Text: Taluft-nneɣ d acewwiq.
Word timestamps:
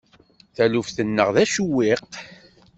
Taluft-nneɣ 0.55 1.29
d 1.35 1.37
acewwiq. 1.43 2.11